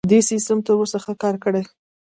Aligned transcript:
دې 0.11 0.19
سیستم 0.29 0.57
تر 0.65 0.73
اوسه 0.81 0.97
ښه 1.03 1.13
کار 1.23 1.35
کړی. 1.43 1.63